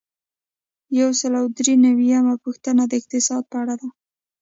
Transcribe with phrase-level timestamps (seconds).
[0.99, 3.87] یو سل او درې نوي یمه پوښتنه د اقتصاد په اړه ده.